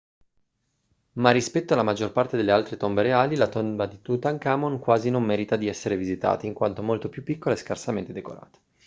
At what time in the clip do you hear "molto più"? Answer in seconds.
6.81-7.21